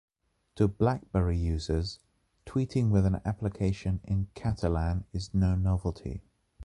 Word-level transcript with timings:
To 0.55 0.67
BlackBerry 0.67 1.37
users, 1.37 1.99
tweeting 2.47 2.89
with 2.89 3.05
an 3.05 3.21
application 3.23 3.99
in 4.03 4.29
Catalan 4.33 5.05
is 5.13 5.31
no 5.31 5.53
novelty. 5.53 6.23